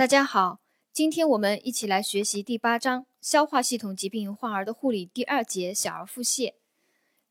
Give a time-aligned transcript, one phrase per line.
[0.00, 0.60] 大家好，
[0.94, 6.54] 今天我们一起来学习第八章消化系统疾病患儿的护理第二节小儿腹泻。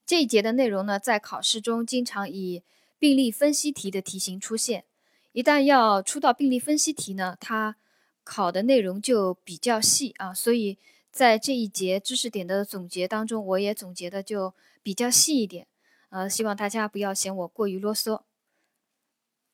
[0.06, 2.62] 这一节的内容呢，在考试中经常以
[3.00, 4.86] 病例分析题的题型出现。
[5.32, 7.76] 一旦要出到病例分析题呢，它
[8.24, 10.78] 考的内容就比较细啊，所以
[11.12, 15.66] 在这一节知识点的总结当中，我也总结的就比较细一点。
[16.10, 18.22] 呃，希望大家不要嫌我过于啰嗦。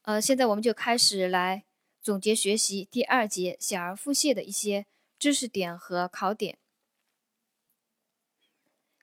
[0.02, 1.64] 呃，现在我们就开始来。
[2.06, 4.86] 总结学习第二节小儿腹泻的一些
[5.18, 6.60] 知识点和考点。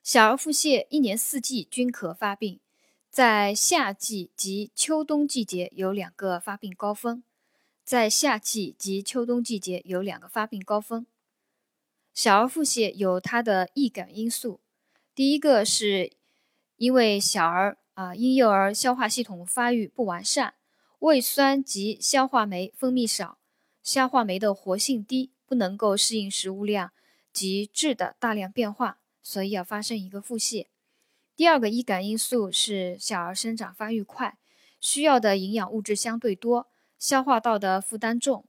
[0.01, 2.61] 小儿腹泻一年四季均可发病，
[3.09, 7.21] 在夏季及秋冬季节有两个发病高峰。
[7.83, 11.05] 在夏季及秋冬季节有两个发病高峰。
[12.13, 14.61] 小儿腹泻有它的易感因素，
[15.13, 16.13] 第一个是
[16.77, 20.53] 因为小儿啊婴幼儿消化系统发育不完善。
[21.03, 23.37] 胃酸及消化酶分泌少，
[23.83, 26.93] 消化酶的活性低，不能够适应食物量
[27.33, 30.67] 及质的大量变化，所以要发生一个腹泻。
[31.35, 34.37] 第二个易感因素是小儿生长发育快，
[34.79, 38.45] 需要的营养物质相对多，消化道的负担重。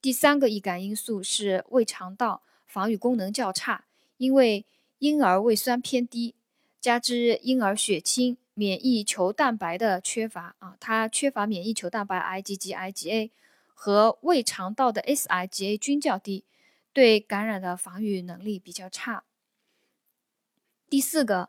[0.00, 3.84] 第三个易感因素是胃肠道防御功能较差，
[4.16, 4.66] 因为
[4.98, 6.34] 婴儿胃酸偏低，
[6.80, 8.36] 加之婴儿血清。
[8.54, 13.30] 免疫球蛋白的缺乏啊，它缺乏免疫球蛋白 IgG、IgA
[13.72, 16.44] 和胃肠道的 sIgA 均较低，
[16.92, 19.24] 对感染的防御能力比较差。
[20.90, 21.48] 第四个，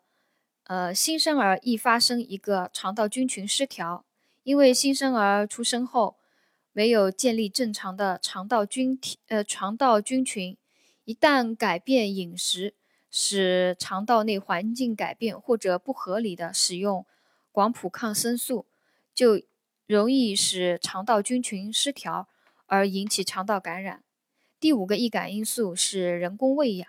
[0.64, 4.06] 呃，新生儿易发生一个肠道菌群失调，
[4.44, 6.16] 因为新生儿出生后
[6.72, 10.58] 没有建立正常的肠道菌体，呃，肠道菌群，
[11.04, 12.76] 一旦改变饮食。
[13.16, 17.06] 使肠道内环境改变或者不合理的使用
[17.52, 18.66] 广谱抗生素，
[19.14, 19.40] 就
[19.86, 22.28] 容易使肠道菌群失调
[22.66, 24.04] 而引起肠道感染。
[24.60, 26.88] 第五个易感因素是人工喂养，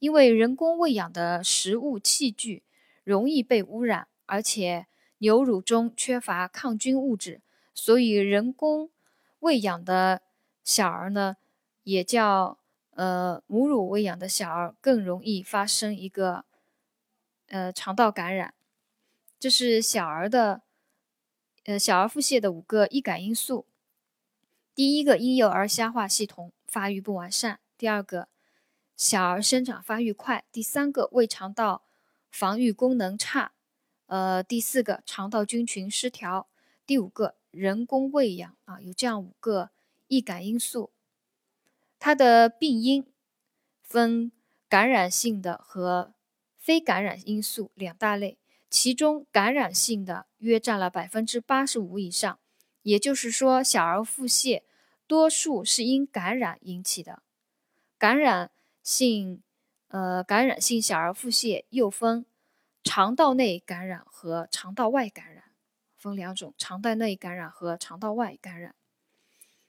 [0.00, 2.64] 因为人工喂养的食物器具
[3.04, 7.40] 容易被污染，而且牛乳中缺乏抗菌物质，
[7.72, 8.90] 所以人工
[9.38, 10.22] 喂养的
[10.64, 11.36] 小儿呢，
[11.84, 12.58] 也叫。
[12.94, 16.44] 呃，母乳喂养的小儿更容易发生一个
[17.48, 18.54] 呃肠道感染，
[19.38, 20.62] 这是小儿的
[21.64, 23.66] 呃小儿腹泻的五个易感因素。
[24.74, 28.28] 第一个，婴幼儿消化系统发育不完善；第二个，
[28.96, 31.84] 小儿生长发育快；第三个，胃肠道
[32.30, 33.52] 防御功能差；
[34.06, 36.46] 呃，第四个，肠道菌群失调；
[36.86, 39.70] 第五个，人工喂养啊，有这样五个
[40.08, 40.93] 易感因素。
[42.04, 43.06] 它的病因
[43.80, 44.30] 分
[44.68, 46.12] 感染性的和
[46.58, 48.36] 非感染因素两大类，
[48.68, 52.38] 其中感染性的约占了百分之八十五以上。
[52.82, 54.64] 也就是说，小儿腹泻
[55.06, 57.22] 多数是因感染引起的。
[57.96, 58.50] 感染
[58.82, 59.42] 性，
[59.88, 62.26] 呃，感染性小儿腹泻又分
[62.82, 65.44] 肠道内感染和肠道外感染，
[65.96, 68.74] 分两种：肠道内感染和肠道外感染。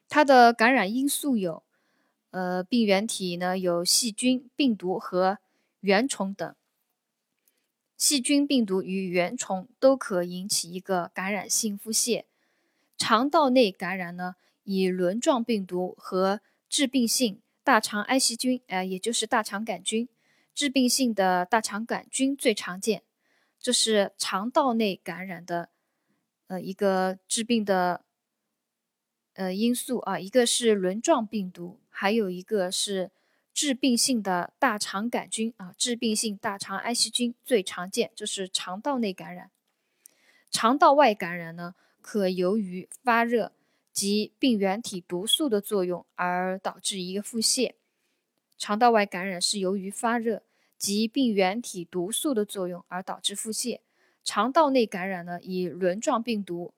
[0.09, 1.63] 它的感染因素有。
[2.35, 5.38] 呃，病原体呢有细菌、病毒和
[5.79, 6.53] 原虫等。
[7.96, 12.25] 细菌、病毒与原虫都可引起一个感染性腹泻。
[12.97, 14.35] 肠道内感染呢，
[14.66, 20.09] 以轮状病毒和致病性大肠埃希菌，呃，也就是大肠杆菌，
[20.53, 23.03] 致病性的大肠杆菌最常见。
[23.57, 25.69] 这是肠道内感染的，
[26.47, 28.03] 呃，一个致病的。
[29.38, 33.10] 呃，因素啊，一个是轮状病毒，还有一个是
[33.54, 39.50] 致病性的大肠杆菌啊，致病性大肠埃希菌最常见，就是肠道内感染。
[40.52, 43.54] 肠道外感染呢，可由于发热
[43.94, 47.76] 及病原体毒素的作用而导致一个腹泻。
[48.58, 50.44] 肠道外感染是由于发热
[50.78, 53.80] 及病原体毒素的作用而导致腹泻。
[54.22, 56.74] 肠道内感染呢，以轮状病毒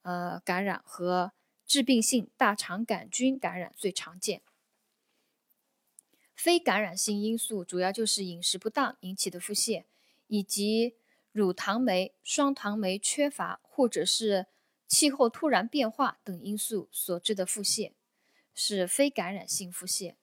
[0.00, 1.32] 呃感染和
[1.66, 4.40] 致病性大肠杆菌感染最常见，
[6.44, 9.84] 非感染性因素主要就是饮食不当引起的腹泻，
[10.26, 10.94] 以及
[11.32, 14.48] 乳糖酶、双糖酶缺乏或者是
[14.86, 17.92] 气候突然变化等因素所致的腹泻，
[18.52, 20.16] 是非感染性腹泻。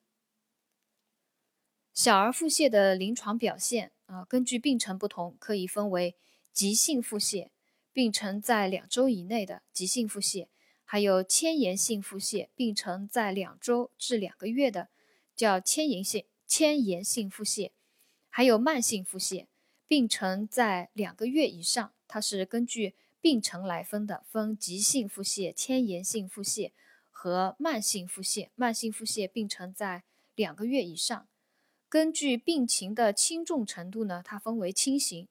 [1.91, 6.15] 小儿腹泻的临床表现啊，根据病程不同，可以分为
[6.53, 7.49] 急性腹泻，
[7.91, 10.49] 病程在两周以内的急性腹泻。
[10.85, 14.89] 还有迁延性腹泻，病程在两周至两个月的，
[15.41, 17.71] 叫迁延性迁延性腹泻；
[18.29, 19.47] 还有慢性腹泻，
[19.87, 26.69] 病程在两个月以上，它是根据病程来分的，分急性腹泻、迁延性腹泻
[27.09, 30.03] 和慢性腹泻，慢性腹泻病程在
[30.35, 31.27] 两个月以上。
[31.89, 35.27] 根据病情的轻重程度呢，它分为轻型、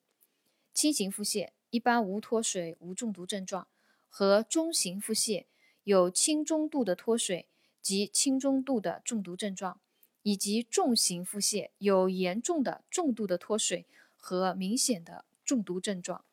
[0.74, 3.68] 轻型腹泻，一般无脱水、无中毒症状；
[4.08, 5.44] 和中型腹泻，
[5.84, 7.46] 有轻中度的脱水
[7.80, 9.78] 及轻中度的中毒症状；
[10.22, 13.86] 以及重型腹泻，有严重的重度的脱水
[14.16, 16.24] 和明显的中毒症状。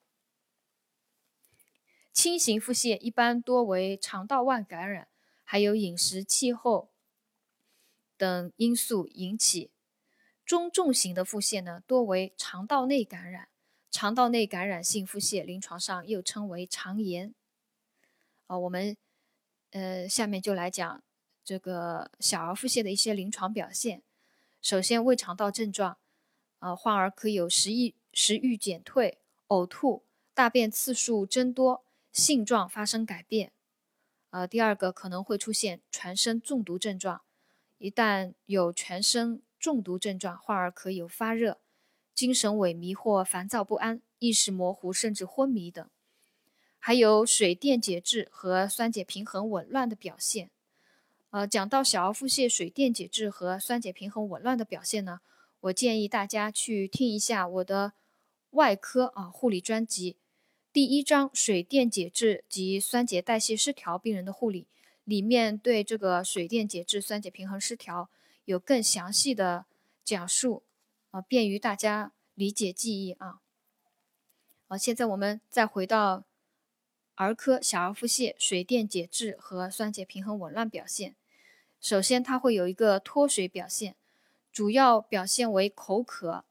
[2.11, 5.07] 轻型腹泻一般多为肠道外感染，
[5.43, 6.89] 还有饮食、气候
[8.17, 9.71] 等因素引起。
[10.43, 13.49] 中重型的腹泻呢，多为肠道内感染，
[13.91, 17.35] 肠道内感染性腹泻，临床上又称为肠炎。
[18.47, 18.97] 啊，我们
[19.71, 21.03] 呃下面就来讲
[21.47, 24.03] 这个小儿腹泻的一些临床表现。
[24.61, 25.97] 首先，胃肠道症状，
[26.59, 29.17] 呃，患儿可有食欲食欲减退、
[29.47, 30.03] 呕吐、
[30.33, 33.53] 大便次数增多、性状发生改变。
[34.31, 37.21] 呃，第二个可能会出现全身中毒症状，
[37.77, 41.61] 一旦有全身中毒症状，患儿可有发热、
[42.13, 45.89] 精神萎靡或烦躁不安、意识模糊甚至昏迷等，
[46.77, 50.51] 还有水电解质和酸碱平衡紊乱的表现。
[51.37, 55.19] 呃，讲到小儿腹泻水电解质和酸碱平衡紊乱的表现呢，
[55.59, 57.93] 我建议大家去听一下我的
[58.51, 60.17] 外科啊护理专辑
[60.73, 64.65] 第一章水电解质及酸碱代谢失调病人的护理，
[65.03, 68.09] 里面对这个水电解质酸碱平衡失调。
[68.45, 69.67] 有更详细的
[70.03, 70.63] 讲述，
[71.11, 73.41] 啊，便于大家理解记忆啊。
[74.67, 76.23] 好，现在我们再回到
[77.13, 81.15] 儿科小儿腹泻水电解质和酸碱平衡紊乱表现。
[81.79, 83.95] 首先，它会有一个脱水表现，
[84.51, 86.43] 主要表现为口渴、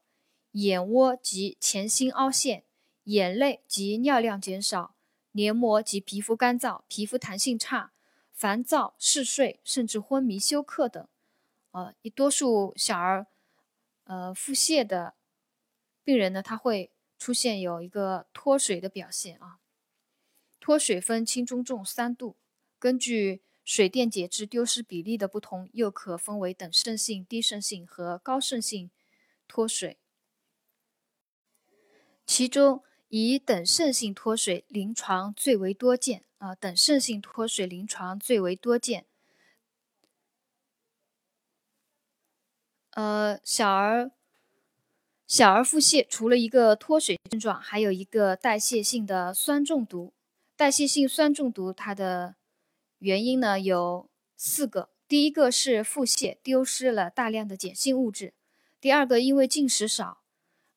[0.51, 2.63] 眼窝及前心凹陷、
[3.03, 4.95] 眼泪及尿量减少、
[5.33, 7.91] 黏膜及皮肤干燥、皮肤弹性差、
[8.33, 11.07] 烦躁、嗜睡甚至昏迷休克等。
[11.71, 13.27] 呃，一多数小儿，
[14.05, 15.13] 呃，腹泻的
[16.03, 16.89] 病人呢，他会
[17.19, 19.59] 出现有一个脱水的表现啊。
[20.59, 22.35] 脱水分轻、中、重三度，
[22.79, 28.89] 根据水电解质丢失比例的不同，又可分为等渗性、低渗性和高渗性
[29.45, 29.97] 脱水。
[32.25, 39.05] 其中以等渗性脱水临床最为多见啊，等渗性脱水临床最为多见。
[42.91, 44.11] 呃，小儿
[45.27, 50.13] 小儿腹泻除了一个脱水症状，还有一个代谢性的酸中毒。
[50.55, 52.37] 代谢性酸中毒它的
[52.99, 58.33] 原因呢有四个：第一个是腹泻丢失了大量的碱性物质；
[58.79, 60.21] 第二个因为进食少，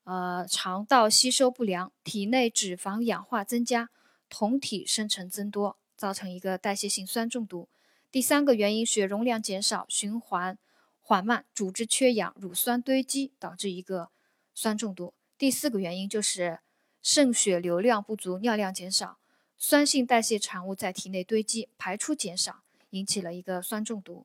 [0.04, 3.90] 呃，肠道吸收不良，体内脂肪氧化增加，
[4.28, 7.68] 酮体生成增多，造成一个代谢性酸中毒；
[8.10, 10.58] 第三个原因血容量减少，循环。
[11.02, 14.10] 缓慢，组织缺氧，乳酸堆积，导致一个
[14.54, 15.12] 酸中毒。
[15.36, 16.60] 第四个原因就是
[17.02, 19.18] 肾血流量不足，尿量减少，
[19.62, 24.24] 酸性代谢产物在体内堆积，排出减少，引起了一个酸中毒。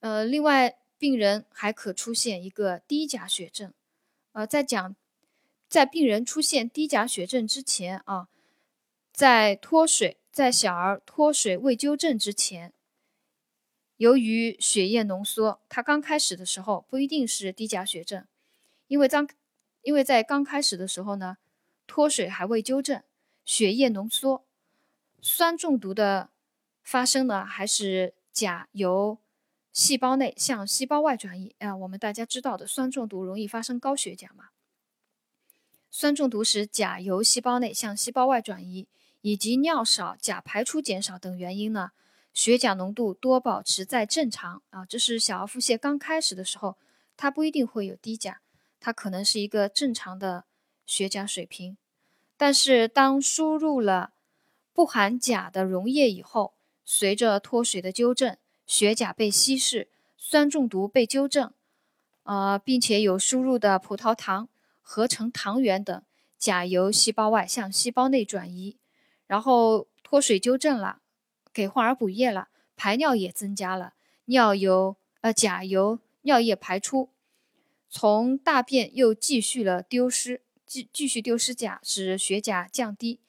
[0.00, 3.72] 呃，另外，病人还可出现一个低钾血症。
[4.32, 4.94] 呃，在讲
[5.66, 8.28] 在病人出现低钾血症之前啊，
[9.10, 12.74] 在脱水，在小儿脱水未纠正之前。
[13.96, 18.26] 由于血液浓缩，它刚开始的时候不一定是低钾血症，
[18.88, 19.26] 因为当
[19.80, 21.38] 因为在刚开始的时候呢，
[21.86, 23.02] 脱水还未纠正，
[23.44, 24.44] 血液浓缩，
[25.20, 26.30] 酸中毒的
[26.82, 29.18] 发生呢，还是钾由
[29.72, 31.76] 细胞内向细胞外转移啊。
[31.76, 34.50] 我们大家知道的，酸中毒容易发生高血钾嘛，
[35.90, 38.86] 酸中毒时钾由细胞内向细胞外转移，
[39.20, 41.92] 以及尿少、钾排出减少等原因呢。
[42.32, 46.76] 血钾浓度多保持在正常啊，这是小儿腹泻刚开始的时候，
[47.16, 48.40] 它不一定会有低钾，
[48.80, 50.44] 它可能是一个正常的
[50.84, 51.76] 血钾水平。
[52.44, 54.12] 但是当输入了
[54.74, 56.52] 不含钾的溶液以后，
[56.84, 58.36] 随着脱水的纠正，
[58.66, 61.54] 血钾被稀释，酸中毒被纠正，
[62.24, 64.50] 呃，并且有输入的葡萄糖、
[64.82, 66.02] 合成糖原等，
[66.36, 68.76] 钾由细胞外向细胞内转移，
[69.26, 70.98] 然后脱水纠正了。
[71.50, 73.94] 给患儿补液了，排尿也增加了，
[74.26, 77.08] 尿由呃钾由尿液排出，
[77.88, 83.20] 从大便又继续了丢失，继继续丢失钾，使血钾降低，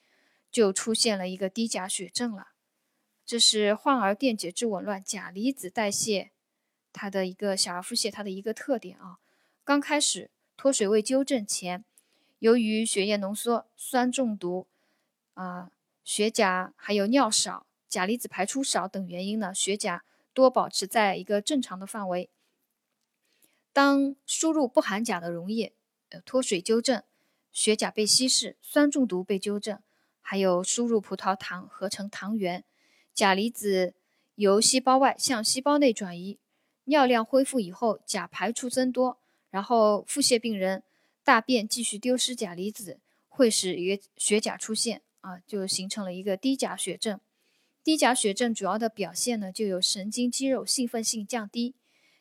[0.50, 2.48] 就出现了一个低钾血症了。
[3.24, 6.30] 这是患儿电解质紊乱、钾离子代谢，
[6.92, 9.18] 它的一个小儿腹泻它的一个特点啊。
[9.64, 11.84] 刚开始脱水未纠正前，
[12.38, 14.66] 由于血液浓缩、酸中毒
[15.34, 15.72] 啊，
[16.04, 17.66] 血钾还有尿少。
[17.88, 22.28] 钾离子排出少等原因呢，血钾多保持在一个正常的范围。
[23.72, 25.72] 当输入不含钾的溶液，
[26.10, 27.02] 呃，脱水纠正，
[27.56, 29.80] 血钾被稀释，酸中毒被纠正，
[30.20, 32.62] 还有输入葡萄糖合成糖原，
[33.14, 33.94] 钾离子
[34.34, 36.38] 由细胞外向细胞内转移，
[36.84, 40.82] 尿量恢复以后，钾排出增多，然后腹泻病人
[41.24, 45.00] 大便继续丢失钾离子，会使一个血钾出现。
[45.22, 47.18] 啊，就形成了一个低钾血症。
[47.82, 51.74] 低钾血症主要的表现呢，就有神经肌肉兴奋性降低、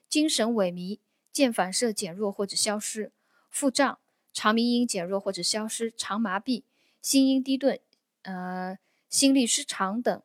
[0.08, 1.00] 精神萎靡、
[1.34, 3.12] 腱反射减弱或者消失、
[3.52, 4.00] 腹胀、
[4.36, 6.62] 肠鸣音减弱或者消失、肠麻痹、
[7.02, 7.80] 心音低顿、
[8.22, 8.78] 呃
[9.10, 10.22] 心律失常等。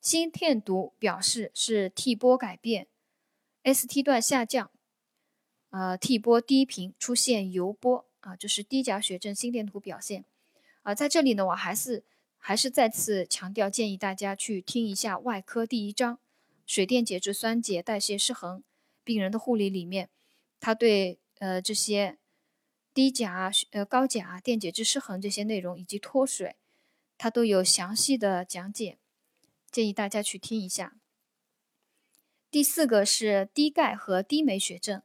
[0.00, 2.88] 心电图表示是 T 波改变
[3.62, 4.70] ，ST 段下降，
[5.70, 10.24] 呃 T 波低频出现游波啊，这是低钾血症心电图表现。
[10.82, 12.04] 啊，在这里呢，我还是。
[12.44, 16.18] 还是再次强调，建议大家去听一下外科第一章
[16.66, 18.64] 水电解质酸碱代谢失衡
[19.04, 20.10] 病人的护理里面，
[20.58, 22.18] 他对呃这些
[22.94, 26.56] 低钾、呃高钾、电解质失衡这些内容以及脱水，
[27.16, 28.98] 它都有详细的讲解，
[29.70, 30.96] 建议大家去听一下。
[32.50, 35.02] 第四个是低钙和低镁血症，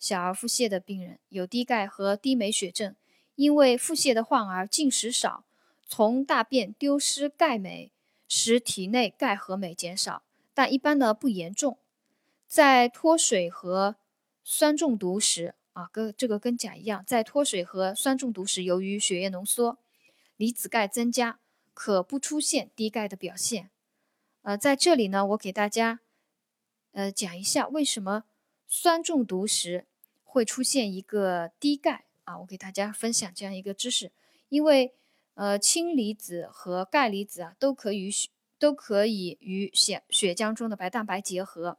[0.00, 2.96] 小儿腹泻的病人有低钙和低镁血症，
[3.36, 5.44] 因为腹泻的患儿进食少。
[5.86, 7.92] 从大便丢失钙镁，
[8.26, 10.24] 使体内钙和镁减少，
[10.54, 11.78] 但一般呢不严重。
[12.46, 13.96] 在脱水和
[14.42, 19.78] 酸中毒时，啊，跟这个跟钾一样，在脱水和酸中毒时，由于血液浓缩，
[20.36, 21.40] 离子钙增加，
[21.74, 23.70] 可不出现低钙的表现。
[24.42, 26.00] 呃，在这里呢，我给大家
[26.92, 28.24] 呃讲一下为什么
[28.66, 29.86] 酸中毒时
[30.24, 34.12] 会出现一个低钙啊，我给大家分享这样一个知识，
[34.48, 34.94] 因为。
[35.34, 38.12] 呃，氢离子和钙离子啊，都可以与
[38.58, 41.78] 都可以与血血浆中的白蛋白结合，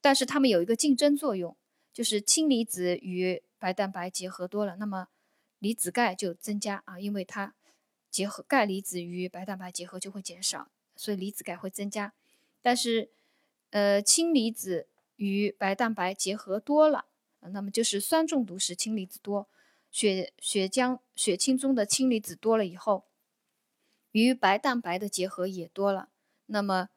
[0.00, 1.56] 但是它们有一个竞争作用，
[1.92, 5.08] 就是氢离子与白蛋白结合多了，那么
[5.58, 7.54] 离子钙就增加啊，因为它
[8.10, 12.12] 结合钙离子与白蛋白结合就会减少，所以离子钙会增加。
[12.62, 13.10] 但是，
[13.70, 17.06] 呃，氢离子与白蛋白结合多了，
[17.40, 19.48] 那么就是酸中毒时氢离子多。
[19.90, 23.06] 血血浆血清中的氢离子多了以后，
[24.12, 26.10] 与白蛋白的结合也多了，
[26.46, 26.90] 那么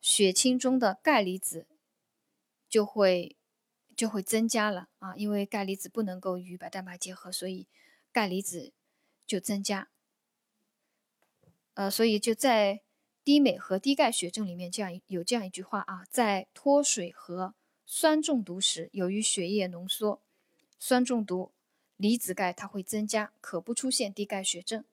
[0.00, 1.68] 血清中的钙离子
[2.68, 3.36] 就会
[4.02, 7.68] 就会增加了啊，因为钙离子不能够与白蛋白结合，所以
[8.10, 8.72] 钙离子
[9.24, 9.90] 就增加。
[11.74, 12.80] 呃，所以就在
[13.22, 17.54] 低镁和低钙血症里面，这样有这样一句话啊，在脱水和
[17.86, 20.20] 酸中毒时，由于血液浓缩，
[20.80, 21.52] 酸中毒。
[21.96, 24.84] 离子钙它会增加，可不出现低钙血症。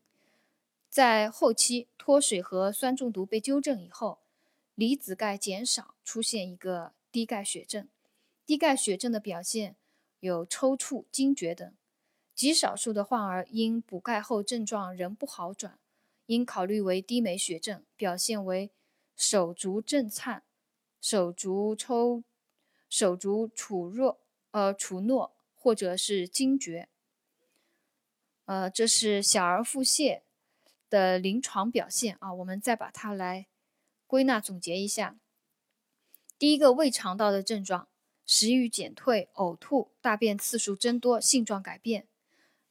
[0.88, 4.20] 在后期脱水和酸中毒被纠正以后，
[4.76, 7.88] 离子钙减少，出现一个低钙血症。
[8.50, 9.76] 低钙血症的表现
[10.22, 11.72] 有抽搐、惊厥等。
[12.34, 15.78] 极少数的患儿因补钙后症状仍不好转，
[16.26, 18.72] 应考虑为低镁血症，表现为
[19.16, 20.42] 手足震颤、
[21.00, 22.24] 手足抽、
[22.90, 26.90] 手足杵弱、呃杵诺或者是惊厥。
[28.46, 30.22] 呃，这是小儿腹泻
[30.90, 33.46] 的临床表现啊，我们再把它来
[34.08, 35.20] 归纳总结一下。
[36.40, 37.88] 第一个，胃肠道的症状：
[38.32, 42.06] 食欲减退、呕吐、大便次数增多、性状改变。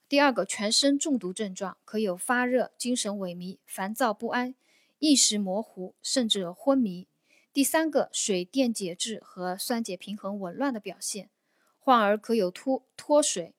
[0.08, 4.54] 第二个，全身中毒症状，可有发热、精神萎靡、烦躁不安、
[5.00, 7.08] 意识模糊，甚至昏迷。
[7.52, 11.28] 第三个，水电解质和酸碱平衡紊乱的表现，
[11.80, 13.56] 患儿可有脱脱水。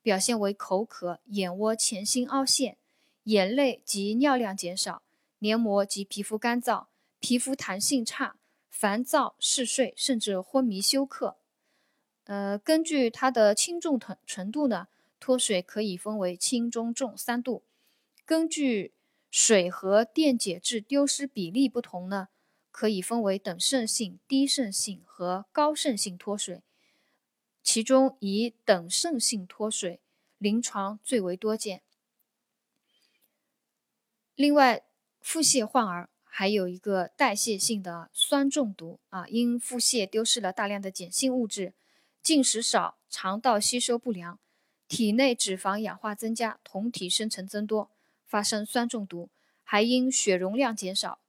[0.00, 2.78] 表现为口渴、眼窝前心凹陷、
[3.24, 5.02] 眼泪及尿量减少、
[5.40, 6.86] 黏膜及皮肤干燥、
[7.20, 8.38] 皮肤弹性差、
[8.76, 11.36] 烦躁、嗜睡，甚至昏迷休克。
[12.24, 14.88] 呃，根据它的轻重程程度呢，
[15.20, 17.62] 脱水可以分为轻、中、重三度。
[18.26, 18.92] 根据
[19.30, 22.28] 水和电解质丢失比例不同呢，
[22.72, 26.60] 可以分为等渗性、低渗性和高渗性脱水。
[27.62, 30.00] 其中以等渗性脱水
[30.38, 31.80] 临床最为多见。
[34.34, 34.82] 另外，
[35.20, 41.74] 腹泻患儿还有一个代谢性的酸中毒啊，因腹泻丢失了大量的碱性物质，
[42.24, 44.40] 进食少，肠道吸收不良，
[44.88, 47.88] 体内脂肪氧化增加，酮体生成增多，
[48.26, 49.28] 发生酸中毒；
[49.62, 51.20] 还因血容量减少，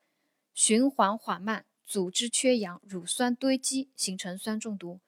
[0.56, 5.00] 循环缓慢，组织缺氧，乳酸堆积，形成酸中毒。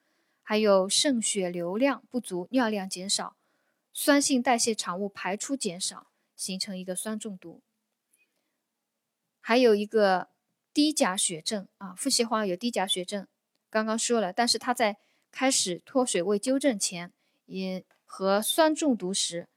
[0.44, 3.34] 还有肾血流量不足，尿量减少，
[3.92, 7.60] 酸性代谢产物排出减少，形成一个酸中毒。
[9.48, 10.28] 还有一个
[10.74, 13.26] 低钾血症啊，腹泻患有低钾血症，
[13.70, 14.98] 刚刚说了，但是他在
[15.30, 17.14] 开始脱水未纠正前，
[17.46, 19.48] 也和酸中毒时，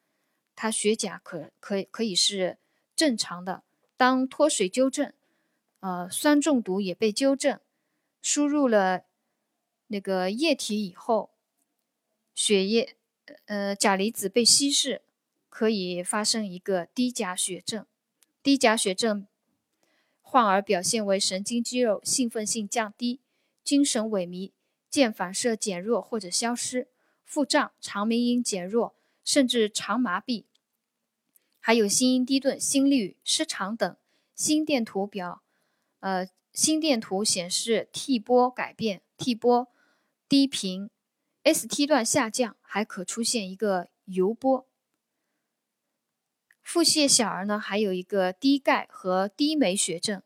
[0.55, 2.57] 他血钾可可可以是
[2.95, 3.63] 正常的。
[3.97, 5.11] 当脱水纠正，
[5.81, 7.59] 呃，酸中毒也被纠正，
[8.21, 9.03] 输入了
[9.87, 11.31] 那个液体以后，
[12.33, 12.95] 血液
[13.47, 15.01] 呃钾离子被稀释，
[15.49, 17.85] 可以发生一个低钾血症。
[18.41, 19.27] 低钾血症
[20.31, 23.19] 患儿表现为神经肌肉兴奋性降低、
[23.65, 24.53] 精神萎靡、
[24.89, 26.87] 腱反射减弱或者消失、
[27.25, 28.95] 腹胀、肠鸣音减弱，
[29.25, 30.45] 甚至肠麻痹。
[31.59, 33.97] 还有心音低顿、心率失常等。
[34.33, 35.43] 心电图表，
[35.99, 39.67] 呃，心电图显示 T 波改变，T 波
[40.29, 40.89] 低频
[41.43, 44.65] ，ST 段下降，还可出现一个游波。
[46.61, 50.21] 腹泻小儿呢，还有一个低钙和低镁血症，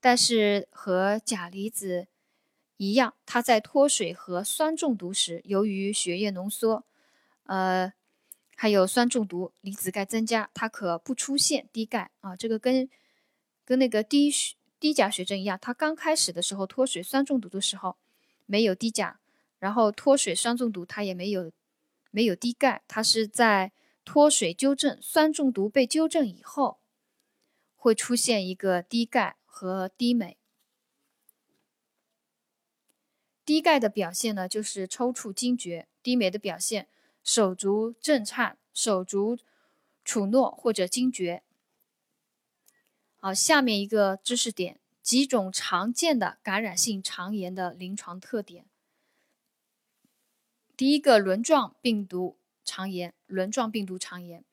[0.00, 2.08] 但是和钾离子
[2.76, 6.84] 一样，它在脱水和酸中毒时，由于血液浓缩，
[7.44, 7.92] 呃。
[8.62, 12.36] 还有酸中毒，离子钙增加，它可不出现低钙啊。
[12.36, 12.90] 这个跟
[13.64, 17.96] 跟那个低血低钾血症一样，它刚开始的时候脱水酸中毒的时候
[18.44, 19.18] 没有低钾，
[19.58, 21.50] 然后脱水酸中毒它也没有
[22.10, 23.72] 没有低钙，它是在
[24.12, 26.80] 脱水纠正酸中毒被纠正以后
[27.76, 30.36] 会出现一个低钙和低镁。
[33.44, 36.88] 低钙的表现呢就是抽搐惊厥，低镁的表现。
[37.22, 39.38] 手足震颤、手足
[40.04, 41.44] 搐诺或者惊厥。
[43.20, 48.66] 好，下面一个知识点：几种常见的感染性肠炎的临床特点。
[50.76, 52.39] 第一个，轮状病毒
[52.70, 53.12] 肠炎。
[53.26, 54.44] 轮状病毒肠炎，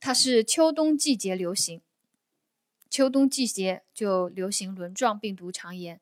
[0.00, 1.80] 它是秋冬季节流行，
[2.90, 6.00] 秋冬季节就流行轮状病毒肠炎，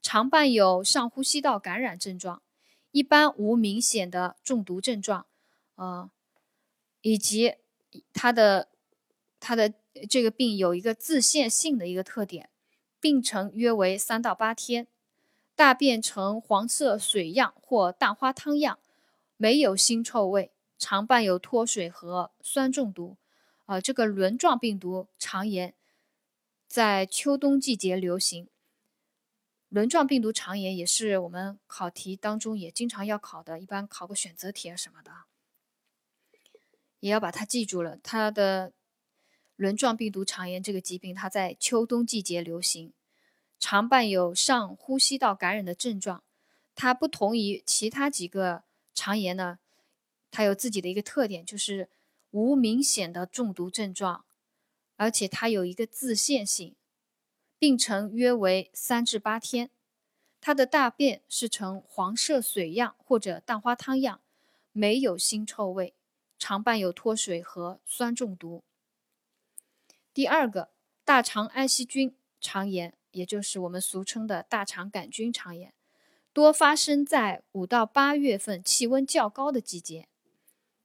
[0.00, 2.42] 常伴有上呼吸道感染症状。
[2.92, 5.26] 一般无明显的中毒症状，
[5.74, 6.10] 呃，
[7.02, 7.54] 以及
[8.12, 8.68] 它的
[9.38, 9.74] 它的
[10.08, 12.50] 这个病有一个自限性的一个特点，
[13.00, 14.86] 病程约为三到八天，
[15.54, 18.78] 大便呈黄色水样或蛋花汤样，
[19.36, 23.16] 没有腥臭味，常伴有脱水和酸中毒。
[23.66, 25.74] 啊，这个轮状病毒肠炎
[26.68, 28.48] 在秋冬季节流行。
[29.68, 35.10] 轮状病毒肠炎也是我们考题当中也经常要考的，一般考个选择题啊什么的，
[37.00, 37.98] 也要把它记住了。
[38.04, 38.72] 它的
[39.56, 42.92] 轮状病毒肠炎这个疾病，它在秋冬季节流行，
[43.58, 46.22] 常伴有上呼吸道感染的症状。
[46.76, 48.62] 它不同于其他几个
[48.96, 49.60] 肠炎呢，
[50.32, 51.90] 它有自己的一个特点，就是
[52.30, 54.24] 无明显的中毒症状，
[54.96, 56.74] 而且它有一个自限性。
[57.58, 59.70] 病程约为三至八天，
[60.40, 64.20] 它的大便是呈黄色水样或者蛋花汤样，
[64.72, 65.94] 没有腥臭味，
[66.38, 68.64] 常伴有脱水和酸中毒。
[70.12, 70.70] 第二个，
[71.04, 75.72] 大肠埃希菌肠炎，也就是我们俗称的大肠杆菌肠炎，
[76.36, 80.06] 多发生在五到八月份气温较高的季节。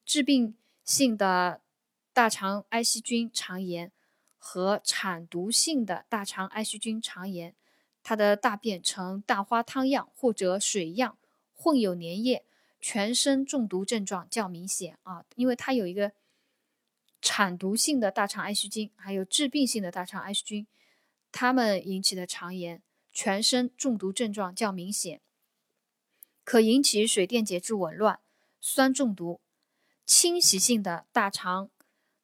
[0.05, 1.59] 致病性的
[2.13, 3.91] 大肠埃希菌肠炎。
[4.37, 7.53] 和产毒性的大肠埃希菌肠炎，
[8.01, 11.17] 它的大便呈蛋花汤样或者水样，
[11.53, 12.45] 混有粘液，
[12.79, 15.25] 全身中毒症状较明显啊。
[15.35, 16.13] 因为它有一个
[17.21, 20.65] 产毒性的大肠埃希菌，还有致病性的大肠埃希菌，
[21.29, 25.21] 它们引起的肠炎，全身中毒症状较明显，
[26.43, 28.19] 可引起水电解质紊乱、
[28.60, 29.39] 酸中毒。
[30.06, 31.69] 侵袭性的大肠。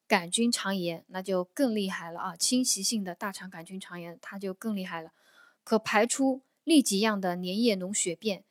[0.10, 2.38] 杆菌肠炎那就更厉害了啊！
[2.38, 5.12] 侵袭性的大肠杆菌肠炎它就更厉害了，
[5.65, 8.45] 可排出痢疾样的粘液脓血便，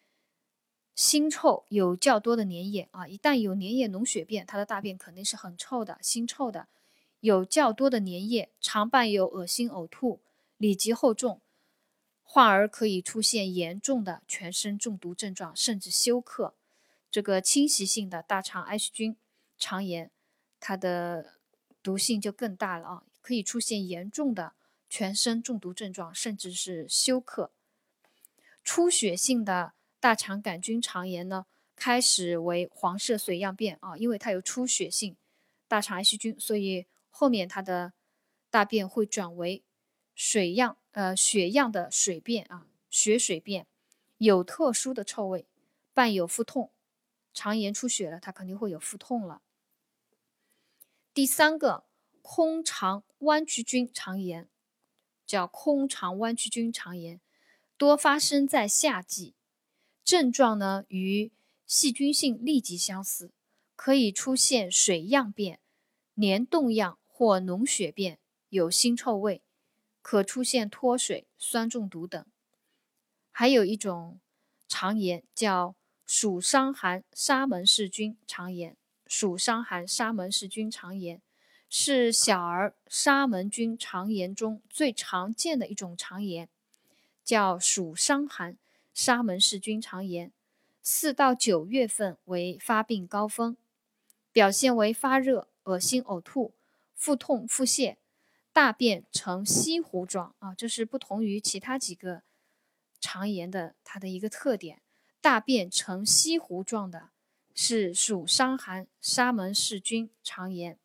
[0.95, 3.09] 腥臭，有较多的粘液啊！
[3.09, 6.69] 一旦有粘液脓血便，它的大便肯定是很臭的，腥臭的，
[7.21, 10.21] 有较多的粘液，常伴有恶心、呕吐，
[10.59, 11.41] 里急后重，
[12.29, 16.55] 患儿可以出现严重的全身中毒症状，甚至休克。
[17.11, 19.17] 这个侵袭性的大肠埃希菌
[19.57, 20.11] 肠炎，
[20.61, 21.39] 它的
[21.83, 24.53] 毒性就更大了啊，可以出现严重的
[24.91, 27.53] 全身中毒症状，甚至是休克。
[28.63, 35.17] 出血性的大肠杆菌肠炎呢，开始为黄色水样便啊，因为它有出血性
[35.67, 37.95] 大肠癌细菌，所以后面它的
[38.51, 39.63] 大便会转为
[40.15, 43.67] 水样呃血样的水便啊，血水便，
[44.17, 45.47] 有特殊的臭味，
[45.93, 46.73] 伴有腹痛。
[47.35, 49.43] 肠炎出血了，它肯定会有腹痛了。
[51.13, 51.85] 第三个，
[52.23, 54.49] 空肠弯曲菌肠炎，
[55.27, 57.21] 叫空肠弯曲菌肠炎，
[57.77, 59.35] 多发生在夏季，
[60.03, 61.31] 症状呢与
[61.67, 63.31] 细菌性痢疾相似，
[63.75, 65.61] 可以出现水样便、
[66.15, 69.43] 黏冻样或脓血便，有腥臭味，
[70.09, 72.25] 可出现脱水、酸中毒等。
[73.33, 74.21] 还有一种
[74.69, 75.75] 肠炎叫
[76.07, 78.77] 鼠伤寒沙门氏菌肠炎，
[79.09, 81.21] 鼠伤寒沙门氏菌肠炎
[81.69, 86.49] 是小儿沙门菌肠炎中最常见的一种肠炎，
[87.25, 88.57] 叫鼠伤寒
[88.95, 90.31] 沙门氏菌肠炎。
[90.85, 93.57] 四到九月份为发病高峰，
[94.31, 96.53] 表现为发热、恶心、呕吐、
[96.95, 97.97] 腹痛、腹泻，
[98.57, 102.23] 大便呈稀糊状啊，这是不同于其他几个。
[102.99, 104.81] 肠炎的它的一个特点，
[105.21, 107.11] 大便呈稀糊状的，
[107.53, 110.79] 是属伤寒沙门氏菌肠炎，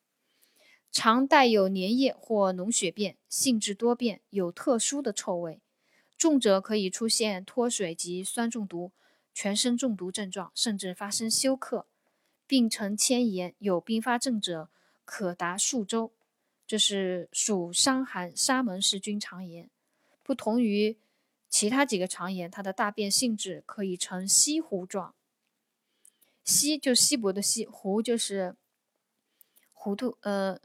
[0.92, 5.62] 常带有粘液或脓血便，性质多变，有特殊的臭味，
[6.18, 8.92] 重者可以出现脱水及酸中毒、
[9.34, 11.88] 全身中毒症状，甚至发生休克，
[12.46, 14.70] 病程迁延，有并发症者
[15.06, 16.12] 可达数周。
[16.72, 19.70] 就是属伤寒沙门氏菌肠炎，
[20.24, 20.98] 不同于。
[21.50, 25.14] 其他几个肠炎，它的大便性质可以呈稀糊状，
[26.46, 28.56] 稀就稀薄的稀，糊就是
[29.74, 30.62] 糊涂呃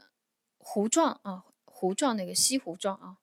[0.57, 3.17] 糊状啊，糊状那个稀糊状啊。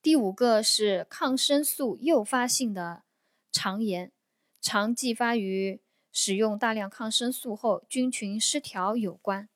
[0.00, 3.02] 第五个是抗生素诱发性的
[3.50, 4.12] 肠炎，
[4.60, 5.80] 常继发于
[6.12, 9.48] 使用大量抗生素后菌群失调有关。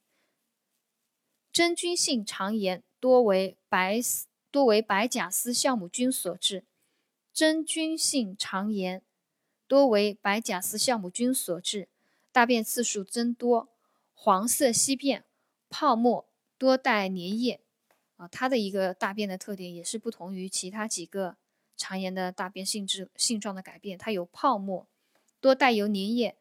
[1.56, 3.98] 真菌性肠炎多为白。
[4.50, 6.64] 多为白甲丝酵母菌所致，
[7.32, 9.02] 真菌性肠炎
[9.66, 11.88] 多为白甲丝酵母菌所致，
[12.30, 13.68] 大便次数增多，
[14.14, 15.24] 黄色稀便，
[15.70, 16.26] 泡沫
[16.58, 17.60] 多带粘液。
[18.16, 21.36] 啊，它的一个大便的特点也是不同于其他几个
[21.76, 24.86] 肠炎的大便性质性状的改变，它有泡沫，
[25.40, 26.36] 多带有粘液，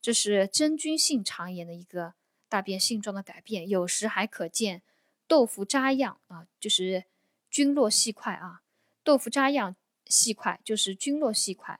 [0.00, 2.14] 这是真菌性肠炎的一个
[2.52, 4.82] 大便性状的改变，有时还可见
[5.26, 7.04] 豆腐渣样啊，就是。
[7.52, 8.62] 菌落细块啊，
[9.04, 11.78] 豆腐渣样细块就是菌落细块，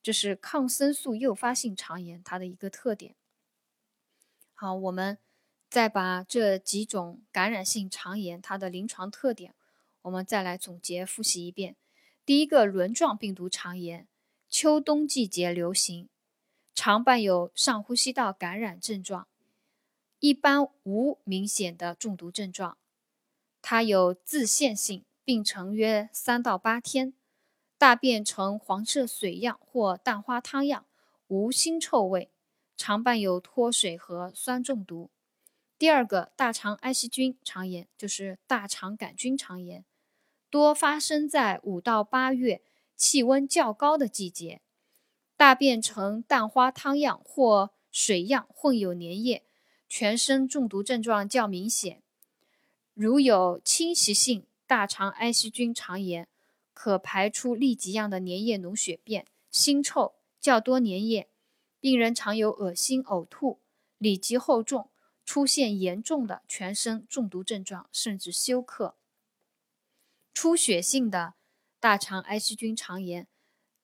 [0.00, 3.16] 这是抗生素诱发性肠炎它的一个特点。
[4.54, 5.18] 好，我们
[5.68, 9.56] 再把这几种感染性肠炎它的临床特点，
[10.02, 11.74] 我们再来总结复习一遍。
[12.24, 14.06] 第一个，轮状病毒肠炎，
[14.48, 16.08] 秋冬季节流行，
[16.76, 19.26] 常伴有上呼吸道感染症状，
[20.26, 22.76] 一般无明显的中毒症状。
[23.62, 27.14] 它有自限性，病程约三到八天，
[27.78, 30.84] 大便呈黄色水样或蛋花汤样，
[31.28, 32.28] 无腥臭味，
[32.76, 35.10] 常伴有脱水和酸中毒。
[35.78, 39.84] 第二个大肠埃希菌肠炎就是大肠杆菌肠炎，
[40.50, 42.60] 多发生在五到八月
[42.96, 44.60] 气温较高的季节，
[45.36, 49.45] 大便呈蛋花汤样或水样混有粘液，
[49.98, 52.02] 全身中毒症状较明显。
[52.92, 56.28] 如有侵袭性大肠埃希菌肠炎，
[56.74, 61.30] 可排出痢疾样的粘液脓血便，腥臭，较多粘液，
[61.80, 63.58] 病人常有恶心、呕吐，
[63.96, 64.90] 里疾后重，
[65.24, 68.96] 出现严重的全身中毒症状，甚至休克。
[70.34, 71.32] 出血性的
[71.80, 73.26] 大肠埃希菌肠炎，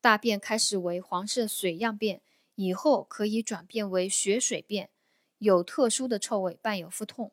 [0.03, 2.21] 大便开始为黄色水样便，
[2.57, 4.91] 以后可以转变为血水便，
[5.43, 7.33] 有特殊的臭味，伴有腹痛。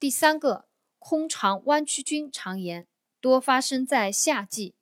[0.00, 0.66] 第三个
[0.98, 2.88] 空肠弯曲菌肠炎
[3.20, 4.74] 多发生在夏季，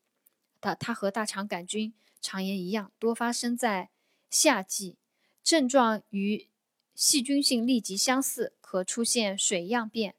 [0.62, 1.92] 的它和大肠杆菌
[2.22, 3.90] 肠炎一样，多发生在
[4.30, 4.96] 夏季，
[5.42, 6.48] 症状与
[6.94, 10.14] 细菌性痢疾相似，可出现水样便、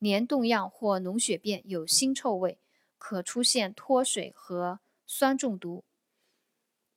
[0.00, 2.58] 黏冻样或脓血便，有腥臭味，
[2.98, 5.84] 可出现脱水和酸中毒。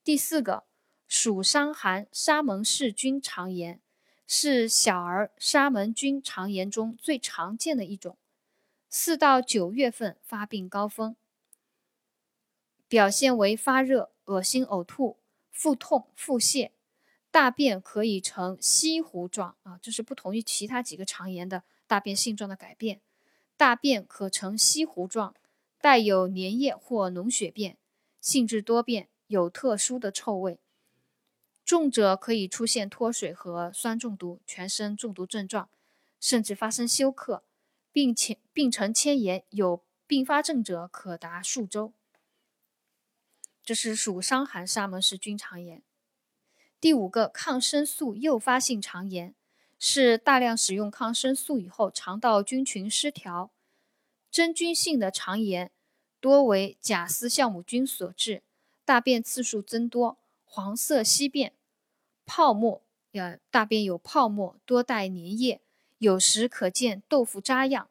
[0.03, 0.63] 第四个
[1.07, 3.79] 暑伤寒沙门氏菌肠炎。
[4.31, 8.15] 是小儿沙门菌肠炎中最常见的一种，
[8.87, 11.15] 四到九月份发病高峰，
[12.87, 15.17] 表现为发热、恶心、呕吐、
[15.51, 16.69] 腹痛、腹泻，
[17.31, 23.01] 大便可以呈稀糊状啊，这是不同于其他几个肠炎的大便性状的改变，
[23.57, 25.33] 大便可呈稀糊状，
[25.81, 27.79] 带有粘液或脓血便，
[28.21, 30.59] 性质多变，有特殊的臭味。
[31.69, 35.69] 重者可以出现脱水和酸中毒、全身中毒症状，
[36.19, 37.43] 甚至发生休克，
[37.91, 41.93] 并且病程迁延，有并发症者可达数周。
[43.63, 45.83] 这是属伤寒沙门氏菌肠炎。
[46.81, 49.35] 第五个抗生素诱发性肠炎
[49.77, 53.51] 是大量使用抗生素以后肠道菌群失调，
[54.31, 55.71] 真菌性的肠炎
[56.19, 58.41] 多为假丝酵母菌所致，
[58.83, 61.53] 大便次数增多，黄色稀便，
[62.29, 65.61] 泡沫，呃，大便有泡沫，多带粘液，
[65.97, 67.89] 有时可见豆腐渣样，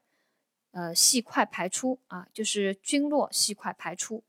[0.71, 4.23] 呃，细块排出啊，就是菌落细块排出。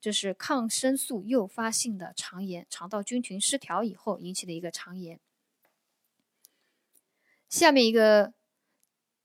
[0.00, 5.18] 这是抗生素诱发性的肠炎，肠道菌群失调以后引起的一个肠炎。
[7.48, 8.32] 下面一个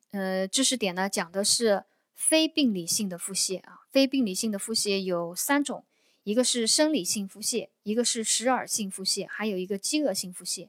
[0.09, 1.85] 呃知识点呢，讲的是
[2.15, 3.81] 非病理性的腹泻啊。
[3.91, 5.85] 非病理性的腹泻有三种，
[6.27, 10.67] 一个是生理性腹泻，一个是食耳性腹泻，还有一个饥饿性腹泻。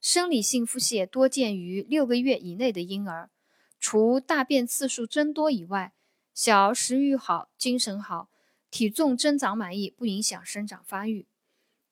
[0.00, 3.30] 生理性腹泻多见于六个月以内的婴儿，
[3.78, 5.92] 除大便次数增多以外，
[6.34, 8.28] 小儿食欲好，精神好。
[8.72, 11.28] 体重增长满意，不影响生长发育。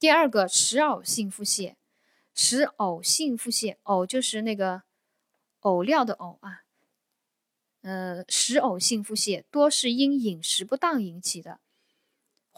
[0.01, 1.77] 第二个食偶性腹泻，
[2.35, 4.83] 食偶性腹泻，偶就是那个
[5.61, 6.63] 偶料的偶啊，
[7.83, 11.61] 呃，食偶性腹泻多是因饮食不当引起的，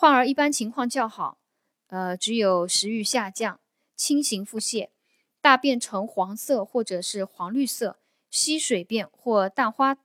[0.03, 1.39] 患儿一般情况较好，
[1.87, 3.61] 呃，只有食欲下降，
[3.95, 4.89] 轻型腹泻，
[5.41, 9.97] 大便呈黄色或者是黄绿色，稀水便或蛋花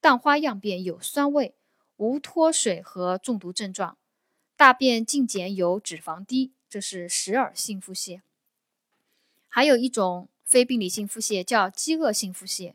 [0.00, 1.54] 蛋花样便，有酸味。
[1.98, 3.98] 无脱水和中毒症状，
[4.56, 8.22] 大便净碱有脂肪低，这是食耳性腹泻。
[9.50, 12.72] 还有一种非病理性腹泻叫饥饿性腹泻，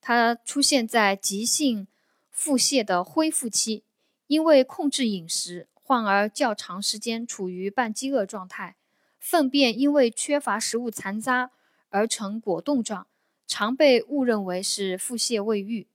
[0.00, 1.86] 它出现在急性
[2.32, 3.84] 腹泻的恢复期，
[4.26, 8.76] 因为控制饮食，患儿较长时间处于半饥饿状态，
[9.18, 11.50] 粪便因为缺乏食物残渣
[11.88, 13.06] 而成果冻状，
[13.46, 15.88] 常被误认为是腹泻未愈。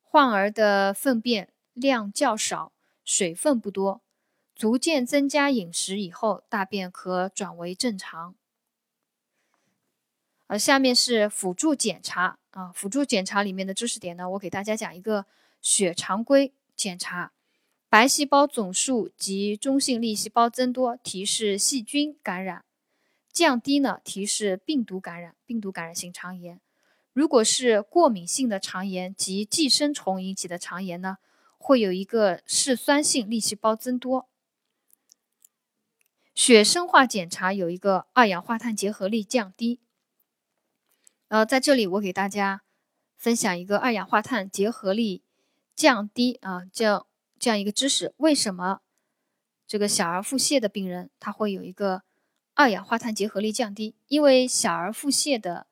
[0.00, 1.48] 患儿的粪便。
[1.74, 2.70] 量较少，
[3.02, 4.02] 水分不多，
[4.54, 8.34] 逐渐增加饮食以后，大便可转为正常。
[10.48, 15.24] 呃下面是辅助检查啊，辅助检查里面的知识点呢，我给大家讲一个
[15.62, 17.32] 血常规检查，
[17.92, 22.62] 白细胞总数及中性粒细胞增多，提示细菌感染；
[23.30, 26.58] 降低呢，提示病毒感染，病毒感染性肠炎。
[27.12, 31.18] 如果是过敏性的肠炎及寄生虫引起的肠炎呢？
[31.58, 34.26] 会有一个嗜酸性粒细胞增多。
[36.34, 39.80] 血生化检查有一个二氧化碳结合力降低。
[41.28, 42.62] 呃，在这里我给大家
[43.18, 45.22] 分享一个二氧化碳结合力
[45.76, 47.06] 降低啊，叫
[47.42, 48.14] 这样一个知识。
[48.18, 48.82] 为什么
[49.66, 52.02] 这个小儿腹泻的病人他会有一个
[52.54, 53.96] 二氧化碳结合力降低？
[54.06, 55.66] 因为小儿腹泻的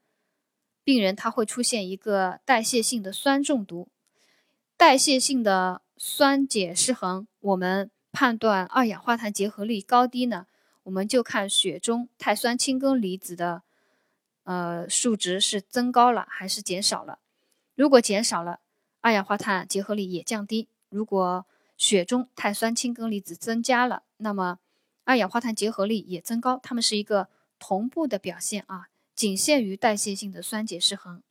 [0.83, 3.89] 病人他会出现一个代谢性的酸中毒。
[4.77, 10.49] 代谢性的酸碱失衡，我们判断二氧化碳结合力高低呢？
[10.83, 13.63] 我们就看血中碳酸氢根离子的
[14.43, 17.21] 呃数值是增高了还是减少了。
[17.77, 18.59] 如果减少了，
[19.01, 21.47] 二氧化碳结合力也降低；如果
[21.81, 24.59] 血中碳酸氢根离子增加了，那么
[25.05, 26.61] 二氧化碳结合力也增高。
[26.63, 31.23] 它们是一个同步的表现啊，仅限于代谢性的酸碱失衡。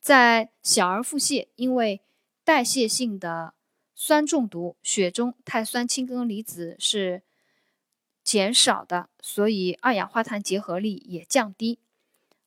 [0.00, 2.02] 在小儿腹泻，因为
[2.42, 3.54] 代谢性的
[3.94, 7.22] 酸中毒，血中碳酸氢根离子是
[8.24, 11.78] 减少的，所以二氧化碳结合力也降低。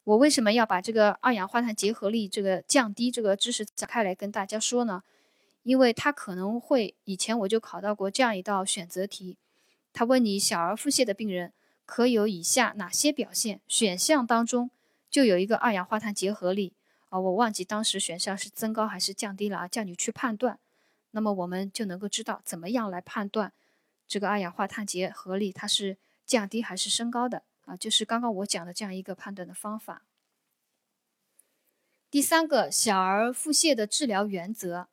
[0.04, 5.04] 我为什么要把这个二氧化碳结合力这个降低这个知识展开来跟大家说呢？
[5.70, 9.38] 因为它可能会以前我就考到过这样一道选择题，
[9.94, 11.54] 他问你小儿腹泻的病人
[11.86, 13.62] 可有以下哪些表现？
[13.68, 14.72] 选项当中
[15.12, 16.74] 就有一个二氧化碳结合力。
[17.10, 20.58] 啊，我忘记当时选项是增高还是降低了啊，叫你去判断，
[21.12, 23.54] 那么我们就能够知道怎么样来判断
[24.08, 30.02] 这个二氧化碳结合力它是降低还是升高的啊，就是刚刚我讲的这样一个判断的方法。
[32.10, 34.88] 第三个，小儿腹泻的治疗原则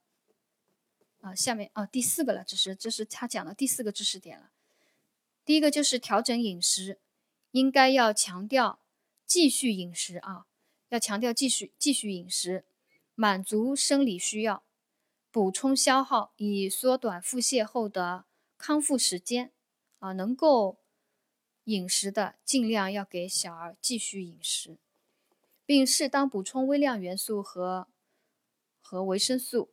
[1.27, 4.53] 啊，下面啊第四个了，这是这是他讲的第四个知识点了。
[5.45, 7.01] 第一个就是调整饮食，
[7.51, 8.79] 应该要强调
[9.27, 10.47] 继续饮食啊。
[10.89, 12.65] 要强调继续继续饮食，
[13.17, 14.63] 满足生理需要，
[15.33, 19.53] 补充消耗，以缩短腹泻后的康复时间。
[19.99, 20.79] 啊，能够
[21.65, 24.79] 饮食的尽量要给小儿继续饮食，
[25.65, 27.89] 并适当补充微量元素和
[28.81, 29.73] 和维生素。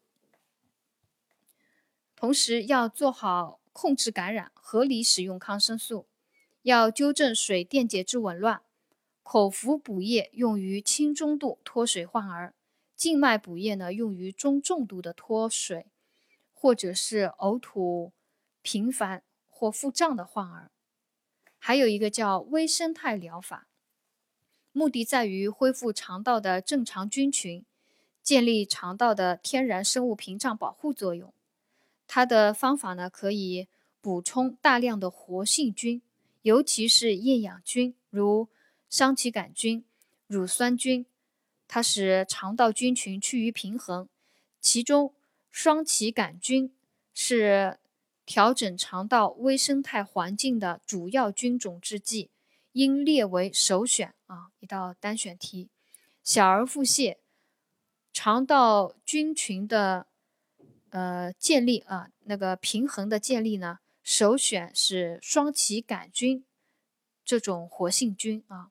[2.24, 6.08] 同时要做好控制感染，合理使用抗生素，
[6.62, 8.62] 要纠正水电解质紊乱。
[9.24, 12.54] 口服补液用于轻中度脱水患儿，
[12.96, 15.88] 静脉补液呢用于中重度的脱水，
[16.54, 18.14] 或者是呕吐
[18.62, 20.72] 频繁或腹胀的患儿。
[21.60, 23.68] 还有一个叫微生态疗法，
[24.72, 27.66] 目的在于恢复肠道的正常菌群，
[28.22, 31.34] 建立肠道的天然生物屏障保护作用。
[32.16, 33.68] 它的方法呢，可以
[34.00, 36.00] 补充大量的活性菌，
[36.44, 38.50] 尤其是厌氧菌，如
[38.88, 39.84] 双歧杆菌、
[40.28, 41.08] 乳酸菌，
[41.68, 44.08] 它使肠道菌群趋于平衡。
[44.62, 45.16] 其中，
[45.50, 46.72] 双歧杆菌
[47.16, 47.80] 是
[48.28, 52.30] 调整肠道微生态环境的主要菌种制剂，
[52.74, 54.52] 应列为首选啊！
[54.60, 55.72] 一道单选题。
[56.24, 57.18] 小儿腹泻，
[58.14, 60.06] 肠道菌群的。
[60.94, 66.46] 呃，建立啊，那个平衡的建立呢，首选是双歧杆菌
[67.26, 68.70] 这种活性菌啊，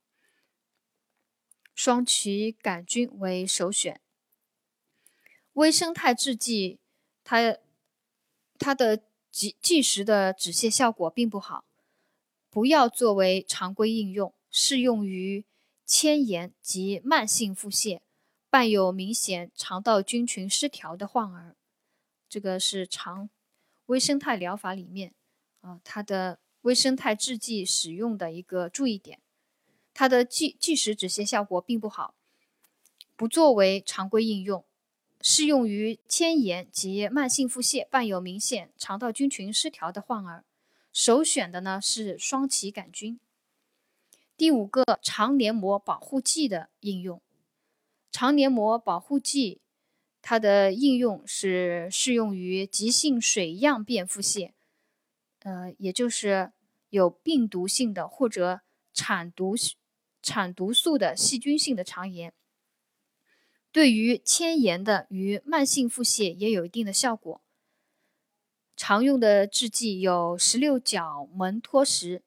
[1.74, 4.00] 双歧杆菌为首选。
[5.54, 6.78] 微生态制剂，
[7.24, 7.58] 它
[8.56, 11.64] 它的即即时的止泻效果并不好，
[12.48, 15.44] 不要作为常规应用，适用于
[15.84, 18.00] 迁延及慢性腹泻，
[18.48, 21.56] 伴有明显肠道菌群失调的患儿。
[22.32, 23.28] 这个是常
[23.84, 25.12] 微生态疗法里面
[25.60, 29.20] 啊，它的微生态制剂使用的一个注意点，
[29.92, 32.14] 它的即即时止泻效果并不好，
[33.16, 34.64] 不作为常规应用，
[35.20, 40.46] 适用于迁延及慢性腹泻伴有明显肠道菌群失调的患儿。
[40.90, 43.20] 首选的呢是双歧杆菌。
[44.38, 47.20] 第五个，肠黏膜保护剂的应用，
[48.10, 49.60] 肠黏膜保护剂。
[50.22, 54.52] 它的应用是适用于急性水样便腹泻，
[55.40, 56.52] 呃，也就是
[56.90, 58.60] 有病毒性的或者
[58.94, 59.54] 产毒
[60.22, 62.32] 产毒素的细菌性的肠炎。
[63.72, 67.42] 对于迁延的与慢性腹泻也有一定的效果。
[68.76, 72.22] 常用的制剂有十六角门脱石，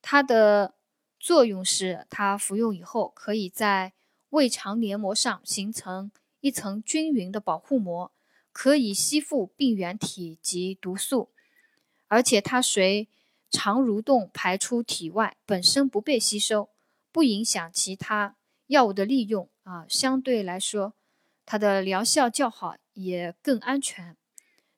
[0.00, 0.74] 它的
[1.20, 3.92] 作用是它服用以后可以在
[4.30, 6.10] 胃肠黏膜上形成。
[6.42, 8.12] 一层均匀的保护膜
[8.52, 11.30] 可以吸附病原体及毒素，
[12.08, 13.08] 而且它随
[13.48, 16.68] 肠蠕动排出体外，本身不被吸收，
[17.12, 18.34] 不影响其他
[18.66, 19.86] 药物的利用啊。
[19.88, 20.94] 相对来说，
[21.46, 24.16] 它的疗效较好，也更安全。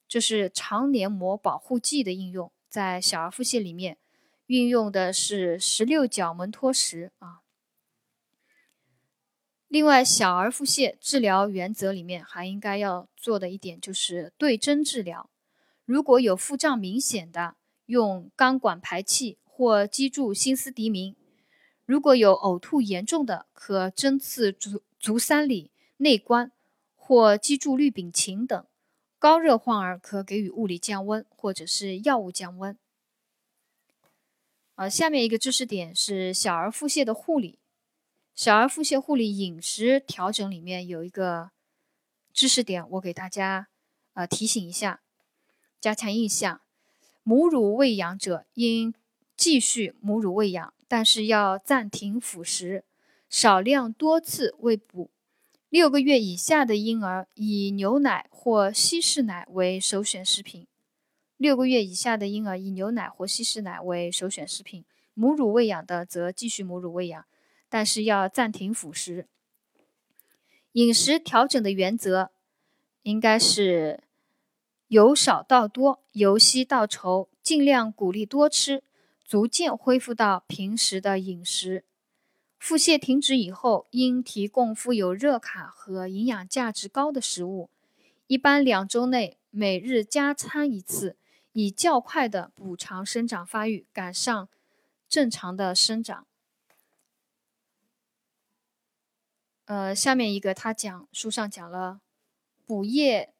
[0.07, 3.97] 这是肠黏膜保护剂的应用，在小儿腹泻里面
[4.47, 7.41] 运用的是十六角门脱石啊。
[9.75, 15.29] 另外，小儿腹泻治疗原则里面还应该要做的一点就是对症治疗。
[15.85, 17.57] 如果有腹胀明显的，
[17.87, 21.17] 用钢管排气或击注辛斯迪明；
[21.87, 26.53] 如果有呕吐严重的，可针刺足足三里、内关
[26.95, 28.65] 或击注氯丙嗪等。
[29.19, 32.79] 高热患儿可给予物理降温或者是药物降温。
[34.77, 37.59] 呃，下面一个知识点是小儿腹泻的护理。
[38.35, 41.53] 小儿腹泻护理饮食调整里面有一个
[42.33, 43.69] 知识点，我给大家
[44.15, 45.03] 呃提醒一下，
[45.81, 46.61] 加强印象。
[47.23, 48.93] 母乳喂养者应
[49.37, 52.85] 继续母乳喂养，但是要暂停辅食，
[53.31, 55.13] 少量多次喂哺。
[55.69, 60.67] 六个月以下的婴儿以牛奶或稀释奶为首选食品。
[61.37, 67.25] 六个月以下的婴儿以牛奶或稀释奶为首选食品，母乳喂养的则继续母乳喂养。
[67.75, 69.27] 但是要暂停辅食。
[70.75, 72.31] 饮食调整的原则
[73.03, 74.05] 应该是
[74.87, 78.85] 由少到多，由稀到稠，尽量鼓励多吃，
[79.25, 81.85] 逐渐恢复到平时的饮食。
[82.61, 87.71] 腹泻停止以后，应提供富有热卡和营养价值高的食物，
[88.29, 91.17] 一般两周内每日加餐一次，
[91.51, 94.49] 以较快的补偿生长发育，赶上
[95.09, 96.29] 正常的生长。
[99.67, 102.01] 呃，下面一个他讲书上讲了
[102.67, 103.33] 补液，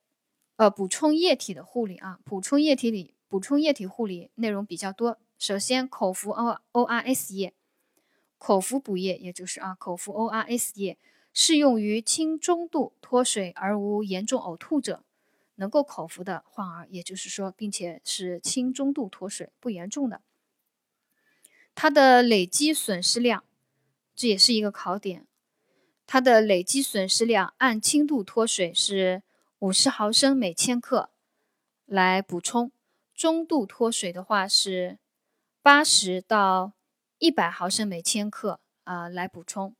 [0.57, 5.19] 呃，补充液体的护理啊，补充液体里补充液体护理内容比较多。
[5.39, 7.53] 首先，口服 O O R S 液，
[8.39, 10.97] 口服补液，也就是啊，口服 O R S 液
[11.35, 15.05] 适用于轻中度脱水而无严重呕吐者，
[15.57, 20.23] 能够口服的患儿，也就是说，并且是轻中度脱水不严重的，
[21.75, 23.45] 它的累积损失量，
[24.17, 25.27] 这也是一个考点。
[26.07, 29.23] 它的累积损失量按轻度脱水是
[29.59, 31.11] 五十毫升每千克
[31.87, 32.71] 来补充，
[33.15, 34.99] 中度脱水的话是
[35.63, 36.73] 八十到
[37.19, 39.75] 一百毫升每千克啊来补充。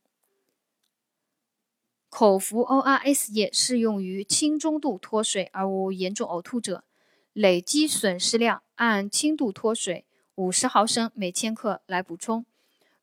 [2.09, 6.85] 口服 ORS 液适用于轻中度脱水而无严重呕吐者，
[7.33, 10.05] 累积损失量按轻度脱水
[10.35, 12.45] 五十毫升每千克来补充。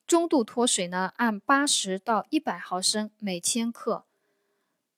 [0.07, 4.05] 中度脱水呢，按八十到一百毫升每千克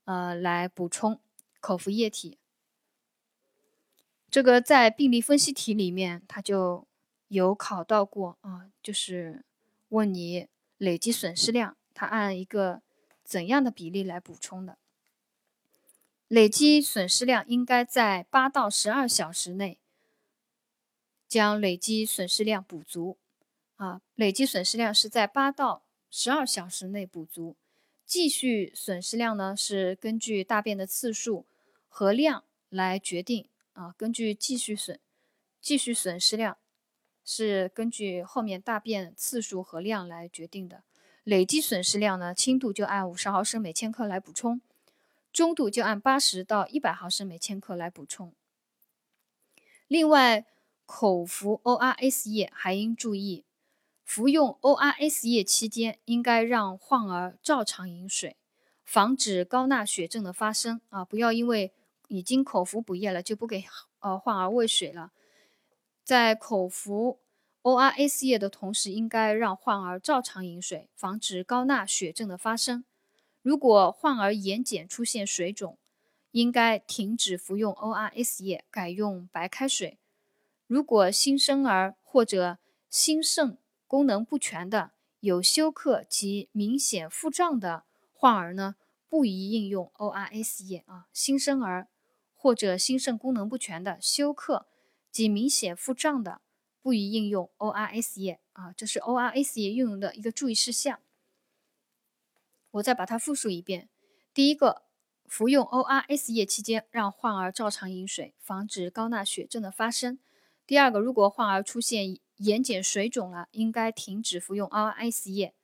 [0.05, 1.21] 呃来补充
[1.61, 2.39] 口服液体。
[4.31, 6.87] 这个在病例分析题里面，它就
[7.29, 9.45] 有考到过啊，就是
[9.91, 10.49] 问你
[10.79, 12.83] 累积损失量，它按一个
[13.23, 14.77] 怎样的比例来补充的？
[16.27, 19.79] 累积损失量应该在八到十二小时内
[21.29, 23.19] 将累积损失量补足
[23.85, 27.55] 啊，累积损失量是在八到十二小时内补足。
[28.07, 31.45] 继续损失量呢是根据大便的次数
[31.89, 33.47] 和量来决定。
[33.75, 34.99] 啊，根据继续损，
[35.61, 36.57] 继续损失量
[37.25, 40.85] 是根据后面大便次数和量来决定的。
[41.25, 44.61] 累计损失量呢，轻度就按五十毫升每千克来补充，
[45.33, 48.33] 中度就按八十到一百毫升每千克来补充。
[49.89, 50.47] 另外，
[50.87, 53.45] 口服 ORS 液还应注意，
[54.05, 58.37] 服用 ORS 液期间应该让患儿照常饮水，
[58.85, 61.73] 防止高钠血症的发生啊，不要因为。
[62.09, 63.65] 已经口服补液了，就不给
[64.01, 65.11] 呃患儿喂水了。
[66.05, 67.19] 在口服
[67.63, 72.85] ORS 液的同时，应该让患儿照常饮水，防止高钠血症的发生。
[73.41, 75.79] 如果患儿眼睑出现水肿，
[76.33, 79.99] 应该停止服用 ORS 液，改用白开水。
[80.67, 82.59] 如果新生儿或者
[82.91, 88.77] 心肾功能不全的、有休克及明显腹胀的患儿呢，
[89.09, 91.07] 不宜应用 ORS 液啊。
[91.13, 91.89] 新生儿。
[92.37, 94.67] 或者心肾功能不全的、休克
[95.11, 96.43] 及明显腹胀的，
[96.83, 101.01] 不宜应用 ORS 液啊，这是 ORS 液运用的一个注意事项。
[102.73, 103.89] 我再把它复述一遍：
[104.35, 104.83] 第一个，
[105.25, 110.19] 服用 ORS 液期间，让患儿照常饮水，防止高钠血症的发生；
[110.67, 115.55] 第二个，如果患儿出现眼睑水肿了，应该停止服用 ORS 液，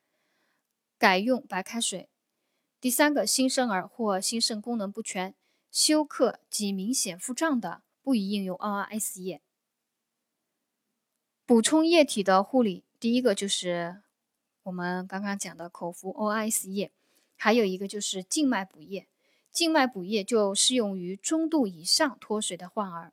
[0.97, 2.07] 改用白开水；
[2.79, 5.35] 第三个，新生儿或心肾功能不全。
[5.71, 9.41] 休克及明显腹胀的，不宜应用 ORS 液。
[11.45, 14.01] 补充液体的护理，第一个就是
[14.63, 16.91] 我们刚刚讲的口服 ORS 液，
[17.37, 19.07] 还有一个就是静脉补液。
[19.51, 23.11] 静脉补液就适用于中度以上脱水的患儿。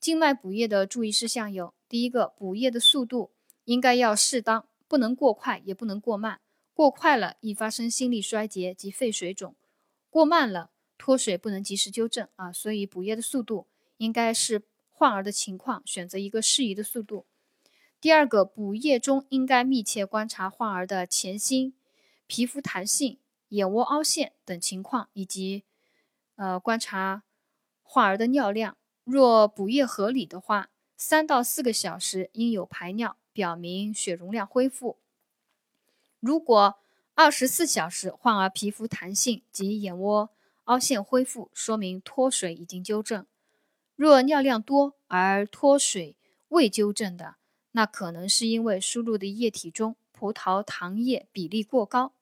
[0.00, 3.32] 静脉补液的注意事项有：第一个，补液的速度
[3.64, 6.40] 应该要适当，不能过快，也不能过慢。
[6.72, 9.54] 过快了易发生心力衰竭及肺水肿；
[10.10, 10.70] 过慢了。
[10.96, 13.66] 脱水不能及时纠正啊，所以补液的速度
[13.96, 17.26] 应该是患儿的情况，选择一个适宜的速度。
[18.00, 21.74] 第二个，补液中应该密切观察患儿的前心、
[22.28, 23.18] 皮肤弹性、
[23.48, 25.64] 眼窝凹陷等情况，以及
[26.36, 27.24] 呃观察
[27.82, 28.76] 患儿的尿量。
[29.02, 34.98] 若补液合理的话，三到四个小时应有排尿，表明血容量恢复。
[36.20, 36.76] 如果
[37.14, 40.30] 二十四小时患儿皮肤弹性及眼窝，
[40.64, 43.26] 凹陷恢复，说明脱水已经纠正。
[43.96, 46.16] 若尿量多而脱水
[46.48, 47.36] 未纠正的，
[47.72, 52.12] 那可能是因为输入的液体中葡萄糖液比例过高，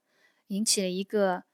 [0.49, 1.45] 引起了一个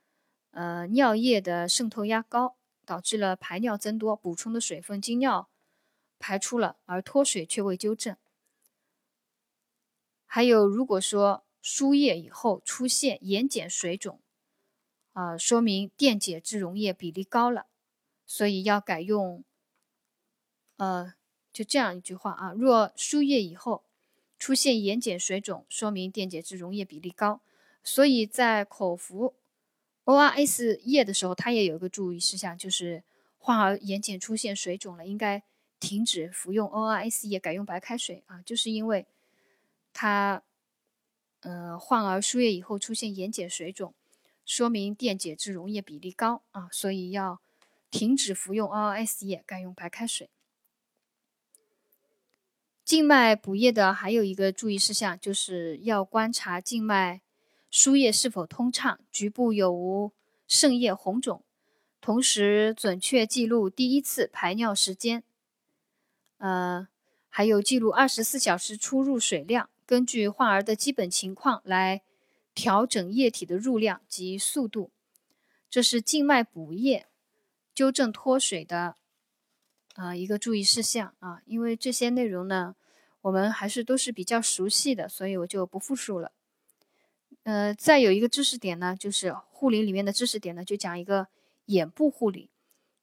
[0.53, 2.57] 呃尿液的渗透压高，
[2.87, 5.49] 导致了排尿增多，补充的水分经尿
[6.19, 8.17] 排出了，而脱水却未纠正。
[10.27, 14.21] 还有，如果说输液以后出现眼睑水肿。
[15.15, 17.67] 啊，说明电解质溶液比例高了，
[18.25, 19.43] 所以要改用。
[20.77, 21.15] 呃，
[21.53, 23.83] 就这样一句话啊，若输液以后
[24.39, 27.41] 出现眼睑水肿，说明电解质溶液比例高。
[27.83, 29.35] 所以在口服
[30.05, 33.03] ORS 液的时候，它也有一个注意事项，就是
[33.39, 35.43] 患儿眼睑出现水肿了，应该
[35.81, 39.07] 停止服用 ORS 液，改用白开水啊，就是因为
[39.93, 40.43] 它，
[41.41, 43.95] 呃，患儿输液以后出现眼睑水肿。
[44.45, 47.41] 说明电解质溶液比例高啊，所以要
[47.91, 50.31] 停止服用 ORS 液，改用白开水。
[52.83, 57.21] 静脉补液的还有一个注意事项，就是要观察静脉
[57.71, 60.13] 输液是否通畅，局部有无
[60.47, 61.45] 渗液红肿，
[62.01, 65.23] 同时准确记录第一次排尿时间，
[66.39, 66.89] 呃，
[67.29, 72.03] 还有记录二十四小时出入水量，根据患儿的基本情况来。
[72.55, 74.91] 调整液体的入量及速度，
[75.71, 77.07] 这是静脉补液
[77.73, 78.97] 纠正脱水的
[79.95, 81.41] 啊一个注意事项啊。
[81.45, 82.75] 因为这些内容呢，
[83.21, 86.33] 我们还是都是比较熟悉的，所以我就不复述了。
[87.45, 91.29] 呃，再有一个知识点呢，就是护理里面的知识点呢，就讲一个
[91.67, 92.51] 眼部护理。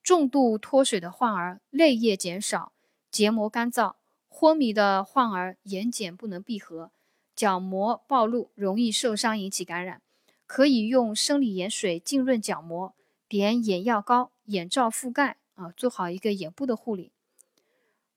[0.03, 2.73] 重度脱水的患儿泪液减少，
[3.16, 3.95] 结膜干燥；
[4.28, 6.91] 昏迷的患儿眼睑不能闭合。
[7.34, 10.01] 角膜暴露，容易受伤引起感染，
[10.45, 12.93] 可以用生理盐水浸润角膜，
[13.30, 17.13] 点眼药膏、眼罩覆盖啊，做好一个眼部的护理。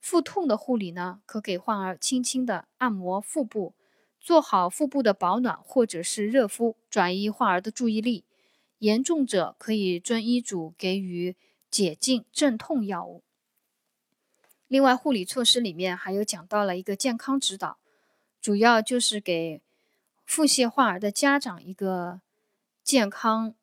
[0.00, 3.74] 腹痛的护理呢，可给患儿轻轻的按摩腹部，
[4.18, 8.24] 做好腹部的保暖或者是热敷，转移患儿的注意力。
[8.78, 11.36] 严重者可以遵医嘱给予
[11.70, 13.22] 解痉镇痛药物。
[14.68, 17.78] 另外，护理措施里面还有讲到了一个健康指导，
[18.38, 19.62] 主要就是给
[20.26, 22.20] 腹泻患儿的家长一个
[22.84, 23.54] 健康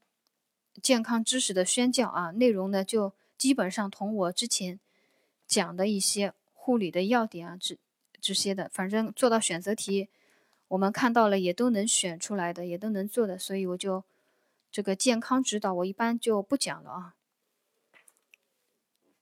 [0.82, 4.80] 健康知识的宣教啊，内容呢就基本上同我之前
[5.48, 7.78] 讲的一些护理的要点啊，这
[8.20, 10.10] 这些的，反正做到选择题，
[10.70, 14.04] 我们看到了也都能选出来的，也都能做的，所以我就
[14.72, 17.16] 这个健康指导我一般就不讲了啊。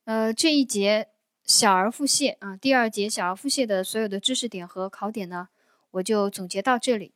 [0.04, 1.10] 呃，这一节。
[1.44, 5.48] 小儿腹泻啊，第二节小儿腹泻的所有的知识点和考点呢，
[5.92, 7.12] 我就总结到这里。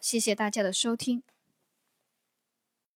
[0.00, 1.22] 谢谢大家的收听。